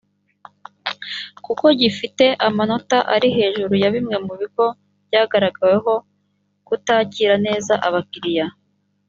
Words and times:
kuko 1.45 1.65
gifite 1.79 2.25
amanota 2.47 2.97
ari 3.15 3.29
hejuru 3.37 3.73
ya 3.81 3.89
bimwe 3.95 4.15
mu 4.25 4.33
bigo 4.41 4.65
byagaragaweho 5.07 5.93
kutakira 6.67 7.35
neza 7.47 7.73
abakiliya 7.89 8.47